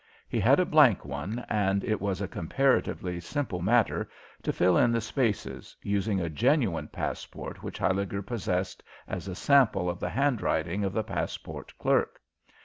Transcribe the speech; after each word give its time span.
He 0.27 0.39
had 0.39 0.59
a 0.59 0.65
blank 0.65 1.05
one 1.05 1.45
and 1.47 1.83
it 1.83 2.01
was 2.01 2.21
a 2.21 2.27
comparatively 2.27 3.19
simple 3.19 3.61
matter 3.61 4.09
to 4.41 4.51
fill 4.51 4.75
in 4.75 4.91
the 4.91 4.99
spaces, 4.99 5.75
using 5.83 6.19
a 6.19 6.27
genuine 6.27 6.87
passport 6.87 7.61
which 7.61 7.77
Huyliger 7.77 8.23
possessed 8.25 8.81
as 9.07 9.27
a 9.27 9.35
sample 9.35 9.91
of 9.91 9.99
the 9.99 10.09
handwriting 10.09 10.83
of 10.83 10.93
the 10.93 11.03
passport 11.03 11.71
clerk. 11.77 12.19